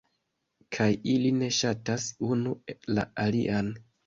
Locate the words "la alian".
2.97-3.73